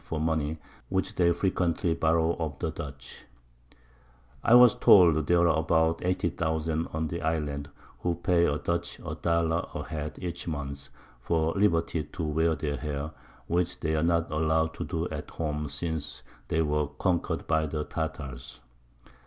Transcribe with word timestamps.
_for 0.03 0.19
Money, 0.19 0.57
which 0.89 1.13
they 1.13 1.31
frequently 1.31 1.93
borrow 1.93 2.35
of 2.37 2.57
the 2.57 2.71
Dutch. 2.71 3.25
I 4.43 4.55
was 4.55 4.73
told, 4.73 5.27
there 5.27 5.47
are 5.47 5.59
about 5.59 6.03
80000 6.03 6.87
on 6.91 7.07
the 7.09 7.21
Island, 7.21 7.69
who 7.99 8.15
pay 8.15 8.45
the 8.45 8.57
Dutch 8.57 8.97
a 9.05 9.13
Dollar 9.13 9.67
a 9.75 9.83
head, 9.83 10.17
each 10.19 10.47
Month, 10.47 10.89
for 11.19 11.53
Liberty 11.53 12.01
to 12.03 12.23
wear 12.23 12.55
their 12.55 12.77
Hair, 12.77 13.11
which 13.45 13.79
they 13.81 13.95
are 13.95 14.01
not 14.01 14.31
allow'd 14.31 14.73
to 14.73 14.83
do 14.85 15.07
at 15.09 15.29
home, 15.29 15.69
since 15.69 16.23
they 16.47 16.63
were 16.63 16.87
conquer'd 16.87 17.45
by 17.45 17.67
the 17.67 17.83
Tartars. 17.83 18.59